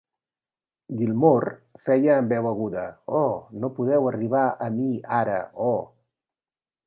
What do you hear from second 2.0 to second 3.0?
amb veu aguda